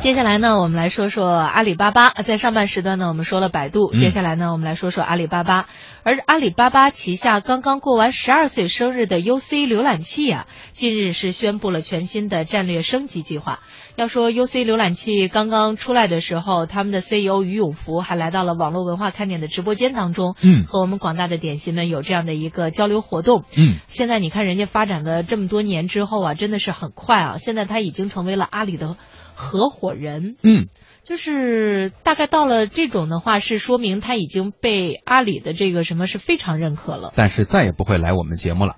[0.00, 2.08] 接下来呢，我们来说说阿里巴巴。
[2.08, 5.66] 在上半时段呢，我们说了百度，接下来呢，我们来说说阿里巴巴。
[6.04, 13.60] 而阿里巴巴旗下刚刚过完十二岁生日的 UC 浏览器啊，近日是宣布了全新的战略升级计划。
[13.94, 23.44] 要说 UC 浏览器刚刚出来的时候，他们的 CEO 于永福还来到了网络文化看点的直播间当中，嗯，和我们广大的点心们有这样的一个交流活动。
[23.54, 28.96] 嗯，现在你看人家发展了这么多年之后啊，真的是很快啊，现在他已经成为了阿里的。
[29.40, 30.66] 合伙人，嗯，
[31.02, 37.12] 就是大概到了这种的话，是说明他已经被阿里的这个什么是非常认可了。
[37.16, 38.76] 但是再也不会来我们节目了。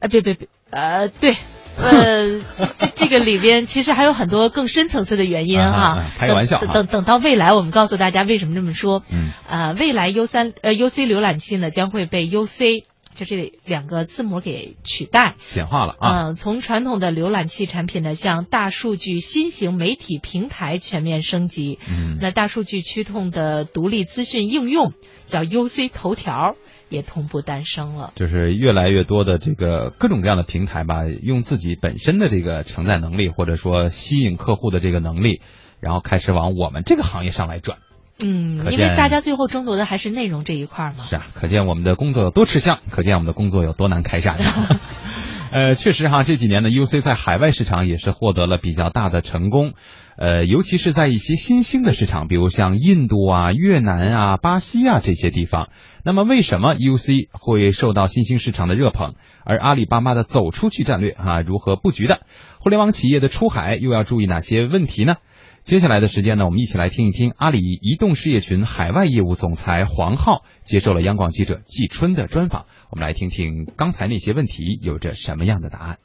[0.00, 1.36] 呃，别别别，呃，对，
[1.76, 2.40] 呃，
[2.78, 6.10] 这这个里边其实还有很多更深层次的原因哈。
[6.16, 6.58] 开个玩笑。
[6.58, 9.02] 等等到未来，我们告诉大家为什么这么说。
[9.12, 9.30] 嗯。
[9.48, 12.84] 呃，未来 U 三呃 UC 浏览器呢将会被 UC。
[13.14, 16.26] 就这两个字母给取代，简化了啊。
[16.28, 21.78] 嗯，从传统的浏览器产品呢，向大数据新型媒体平台全面升级。
[21.88, 24.92] 嗯，那大数据驱动的独立资讯应用
[25.26, 26.56] 叫 UC 头条
[26.88, 28.12] 也同步诞生了。
[28.16, 35.40] 就是越来越多的这个各种各样的平台吧，用自己本身的这个承载能力，或者说吸引客户的这个能力，
[35.80, 37.78] 然后开始往我们这个行业上来转。
[38.24, 41.04] 嗯，因为大家最后争夺的还是内容这一块嘛。
[41.08, 44.38] 是啊，可见我们的工作有多吃香，可见我们的工作有多难开展。
[45.52, 49.74] 呃，确实哈，这几年的 UC 在海外市场也是获得了比较大的成功，
[50.16, 55.68] 呃，尤其是在一些新兴的市场，比如像印度啊、越南啊、巴西啊这些地方。
[56.04, 59.12] 那么，为什么 UC 会受到新兴市场的热捧？
[59.44, 62.20] 而阿里巴巴的走出去战略啊，如何布局的？
[62.58, 65.16] 互联网企业的出海又要注意哪些问题呢？
[65.64, 72.66] 接下来的时间呢，我们一起来听一听阿里移动事业群海外业务总裁黄浩接受了央广记者季春的专访。
[72.90, 75.98] 我们来听听刚才那些问题有着什么样的答案。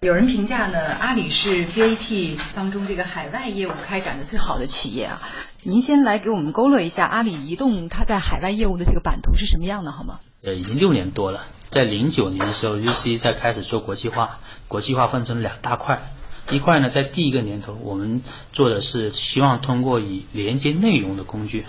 [0.00, 5.22] 有人评价呢，阿里是 BAT 当中这个海外业务开展的最好的企业啊。
[5.62, 10.18] 您先来给我们勾勒一下阿里移动它在海外业务的这个版图是什么样的，好吗？
[10.42, 16.00] 呃，已经六年多了，在零九年的时候，UC 在开始做国际化，国际化分成两大块。
[16.50, 18.22] 一块呢，在第一个年头，我们
[18.54, 21.66] 做的是希望通过以连接内容的工具，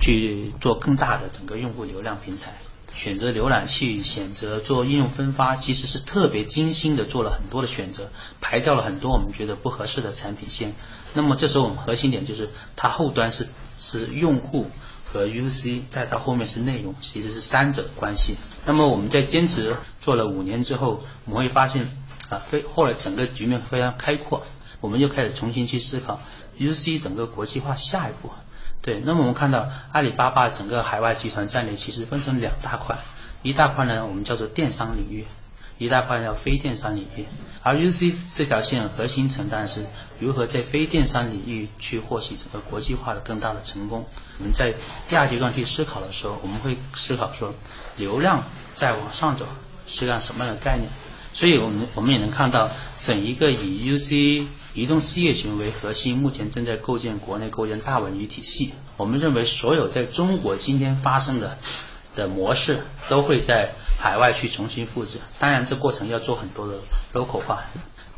[0.00, 2.52] 去做更大的整个用户流量平台。
[2.94, 10.74] 选择浏览器，选择做应用分发，其实是特别精心的做了很多的选择，排掉了很多我们觉得不合适的产品线。
[11.14, 14.66] 那么这时候我们核心点就是它后端是是用户
[15.04, 18.36] 和 UC，再到后面是内容，其实是三者关系。
[18.66, 21.88] 那么我们在坚持做了五年之后，我们会发现。
[22.28, 24.44] 啊，非后来整个局面非常开阔，
[24.80, 26.20] 我们又开始重新去思考
[26.58, 28.30] UC 整个国际化下一步。
[28.82, 32.98] 对，那么我们看到阿里巴巴整个海外集团战略其实分成两大块，
[33.42, 35.26] 一大块呢我们叫做电商领域，
[35.78, 37.26] 一大块叫非电商领域。
[37.62, 39.86] 而 UC 这条线核心承担是
[40.20, 44.06] 如何在非电商领域去获取整个国际化的更大的成功。
[44.38, 44.74] 我们在
[45.08, 47.52] 第二阶段去思考的时候，我们会思考说
[47.96, 49.46] 流量再往上走
[49.86, 50.88] 是个什么样的概念？
[51.38, 52.68] 所以我们我们也能看到，
[53.00, 58.72] 整一个以 UC 移动事业群为核心，目前正在构建国内构建大文娱体系。
[58.96, 61.56] 我们认为，所有在中国今天发生的
[62.16, 65.20] 的模式，都会在海外去重新复制。
[65.38, 66.80] 当然，这过程要做很多的
[67.14, 67.62] local 化。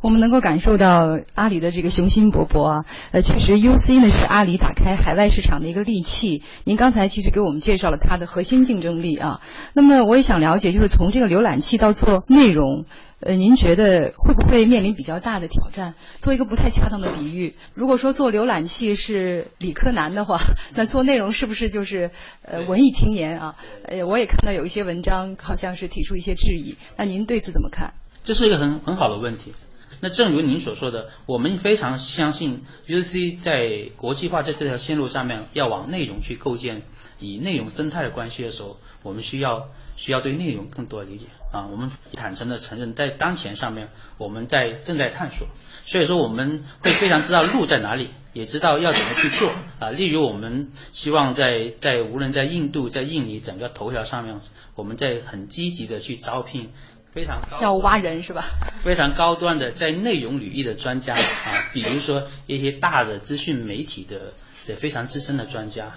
[0.00, 6.42] 我们能够感受到阿里的这个雄心勃勃啊，呃，确实 UC 呢是阿里打开海外市场的一个利器。
[6.64, 9.40] 您刚才其实给我们介绍了它的核心竞争力啊。
[9.74, 12.86] 那么我也想了解，就是从这个浏览器到做内容，
[13.20, 15.94] 呃，您觉得会不会面临比较大的挑战？
[16.18, 20.38] 做一个不太恰当的比喻，如果说做浏览器是理科男的话，
[20.74, 22.10] 那做内容是不是就是
[22.42, 23.56] 呃文艺青年啊？
[23.84, 27.92] 呃，我也看到有一些文章好像是提出一些质疑，那您对此怎么看？
[28.24, 29.52] 这是一个很很好的问题。
[30.02, 36.82] 那正如您所说的，我们非常相信 UC 在国际化在这条线路上面要往内容去构建
[37.18, 41.66] 以内容生态的关系的时候，我们需要需要对内容更多的理解啊。
[41.70, 45.46] 我们坦诚的承认，在当前上面我们在正在探索，
[45.84, 49.90] 所以说我们会非常知道路在哪里，也知道要怎么去做啊。
[49.90, 54.40] 例如我们希望在在无论在印度在印尼整个头条上面，
[54.76, 56.70] 我们在很积极的去招聘。
[57.12, 58.44] 非常高要挖人是吧？
[58.82, 64.34] 非常高端的在内容领域的专家啊，比如说一些大的资讯媒体的
[64.66, 65.92] 的非常资深的专家。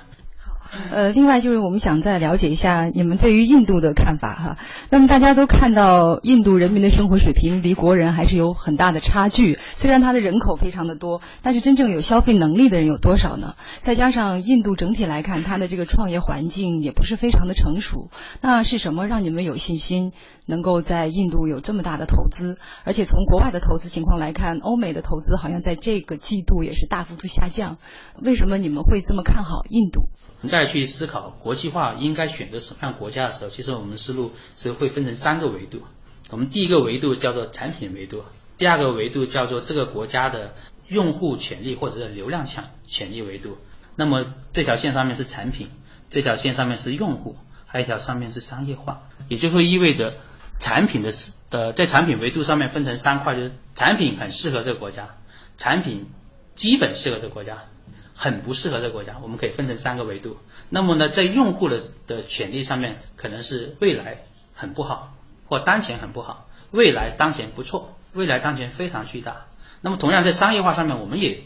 [0.91, 4.57] 呃，另外就是我们想再了解一下你们对于印度的看法哈。
[4.89, 13.55] 那么大家都看到印度人民的生活水平离国人还是有很大的差距，虽然它的人口非常的多，但是真正有消费能力的人有多少呢？
[13.79, 18.09] 再加上印度整体来看，它的这个创业环境也不是非常的成熟，
[18.41, 20.11] 那是什么让你们有信心
[20.45, 22.57] 能够在印度有这么大的投资？
[22.83, 27.77] 而且从国外的投资情况来看，欧美的投资好像在这个季度也是大幅度下降，
[28.21, 30.09] 为什么你们会这么看好印度？
[30.53, 35.81] 再去思考国际化应该选择什么样国家的时候，其实我们思路是会分成三个维度。
[36.29, 38.23] 我们第一个维度叫做产品维度，
[38.55, 40.53] 第二个维度叫做这个国家的
[40.87, 43.57] 用户潜力或者是流量强潜力维度。
[43.95, 45.71] 那么这条线上面是产品，
[46.11, 47.35] 这条线上面是用户，
[47.65, 50.13] 还有一条上面是商业化，也就会意味着
[50.59, 51.09] 产品的
[51.49, 55.17] 呃在产品维度上面分成三块，就是产品很适合这个国家，
[55.57, 56.05] 产品
[56.53, 57.63] 基本适合这个国家，
[58.23, 60.37] 很不适合这个国家，我们可以分成三个维度。
[60.69, 64.23] 那么呢，在用户的的潜力上面，可能是未来
[64.53, 65.13] 很不好。
[65.49, 69.47] 或当前很不好，未来当前不错，未来当前非常巨大。
[69.81, 71.41] 那么同样在商业化上面，我们也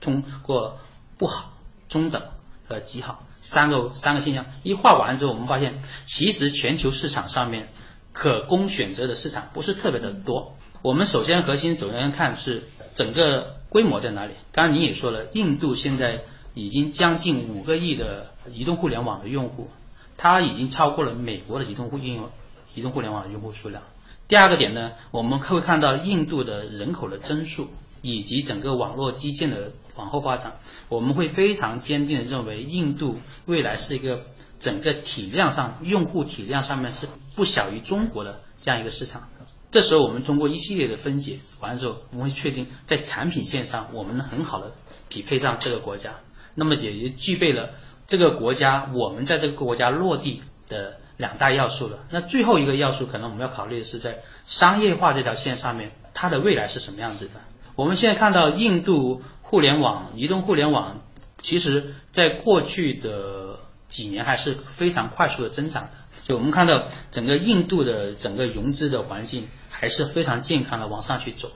[0.00, 0.78] 通过
[1.18, 1.52] 不好、
[1.90, 2.22] 中等
[2.66, 7.68] 和极好三个三个现象一画完之后，我们发现其实全球市场上面
[8.14, 10.56] 可供选择的市场不是特别的多。
[10.80, 14.34] 我们首先核心首先看是整个规模在哪里。
[14.52, 19.70] 刚刚您也说了，印度现在已经将近五个亿的移动互联网的用户，
[20.18, 22.30] 它已经超过了美国的移动互应用。
[22.74, 23.82] 移动互联网用户数量。
[24.28, 27.68] 第二个点呢，我们会看到印度的人口的增速
[28.00, 30.56] 以及整个网络基建的往后发展，
[30.88, 34.22] 我们会非常坚定的认为，印度未来是一个
[34.58, 39.28] 整个体量上用户体量上面是不小于中国的这样一个市场。
[39.72, 44.72] 这时候我们通过一系列的分解完了之后，我们会确定在产品线上我们能很好的
[45.08, 46.20] 匹配上这个国家，
[46.54, 47.70] 那么也就具备了
[48.06, 50.98] 这个国家我们在这个国家落地的。
[51.18, 57.32] 两大要素了，那最后一个要素可能我们要考虑的是在商业化这条线上面，它的未来是什么样子的？
[57.76, 61.02] 我们现在看到印度互联网、移动互联网，
[61.40, 65.90] 其实在过去的几年还是非常快速的增长的。
[66.34, 71.50] 我们看到整个印度的整个融资的环境还是非常健康的往上去走。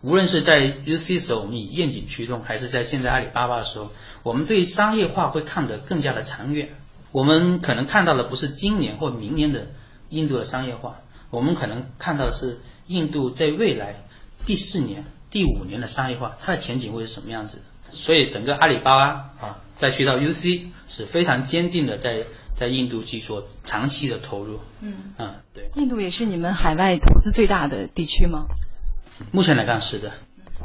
[0.00, 3.90] 无论是在 UC 时候我们以愿景驱动，还是在现在阿里巴巴的时候，
[4.22, 6.74] 我们对商业化会看得更加的长远。
[7.10, 9.68] 我们可能看到的不是今年或明年的
[10.10, 10.98] 印度的商业化，
[11.30, 14.04] 我们可能看到的是印度在未来
[14.44, 17.62] 第四年、第五年的商业化，它的前景会是什么样子？
[17.90, 19.04] 所以整个阿里巴巴
[19.40, 22.24] 啊，再去到 UC 是非常坚定的在
[22.54, 24.60] 在印度去做长期的投入。
[24.80, 25.70] 嗯嗯，对。
[25.76, 28.46] 印度也是你们海外投资最大的地区吗？
[29.32, 30.12] 目前来看是的。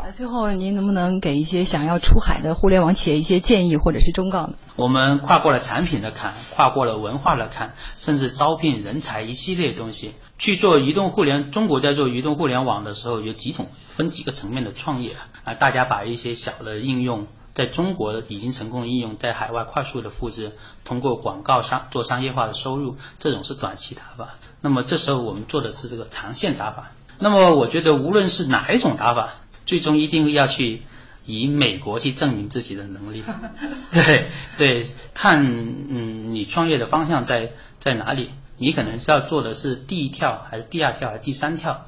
[0.01, 4.53] 呃，最后您能不能给一些想要出海的互联网企业一些建议或者是忠告呢？
[4.77, 11.51] 我们跨过了产品的坎，跨过了文化的坎，甚至招聘人才一系列东西去做移动互联。
[11.51, 15.11] 中国在做移动互联网的时候，有几种分几个层面的创业
[15.43, 17.27] 啊，大家把一些小的应用
[17.59, 20.53] 在中国已经成功的应用，在海外快速的复制，
[20.85, 24.35] 通过广告商做商业化的收入，这种是短期打法。
[24.61, 26.91] 那么这时候我们做的是这个长线打法。
[27.19, 29.33] 那么我觉得无论是哪一种打法。
[29.65, 30.81] 最终一定要去
[31.27, 33.23] 以美国去证明自己的能力，
[33.93, 41.85] 对对，看嗯你创业的方向在在哪里，你可能是要做的是第一跳还是第二跳还是第三跳，